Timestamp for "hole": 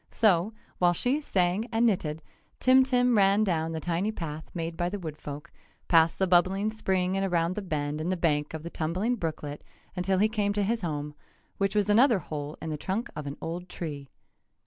12.17-12.57